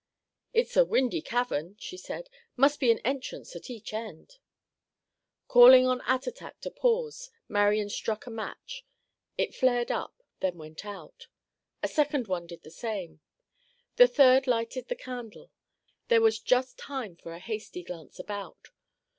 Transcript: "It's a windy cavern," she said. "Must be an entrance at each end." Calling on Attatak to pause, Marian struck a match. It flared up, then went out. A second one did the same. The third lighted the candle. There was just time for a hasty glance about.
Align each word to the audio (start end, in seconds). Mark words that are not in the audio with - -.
"It's 0.51 0.75
a 0.75 0.83
windy 0.83 1.21
cavern," 1.21 1.75
she 1.77 1.95
said. 1.95 2.27
"Must 2.57 2.79
be 2.79 2.89
an 2.89 2.97
entrance 3.05 3.55
at 3.55 3.69
each 3.69 3.93
end." 3.93 4.39
Calling 5.47 5.85
on 5.85 6.01
Attatak 6.07 6.59
to 6.61 6.71
pause, 6.71 7.29
Marian 7.47 7.87
struck 7.87 8.25
a 8.25 8.31
match. 8.31 8.83
It 9.37 9.53
flared 9.53 9.91
up, 9.91 10.23
then 10.39 10.57
went 10.57 10.85
out. 10.87 11.27
A 11.83 11.87
second 11.87 12.25
one 12.27 12.47
did 12.47 12.63
the 12.63 12.71
same. 12.71 13.21
The 13.97 14.07
third 14.07 14.47
lighted 14.47 14.87
the 14.87 14.95
candle. 14.95 15.51
There 16.07 16.19
was 16.21 16.39
just 16.39 16.79
time 16.79 17.15
for 17.15 17.33
a 17.33 17.37
hasty 17.39 17.83
glance 17.83 18.17
about. 18.17 18.69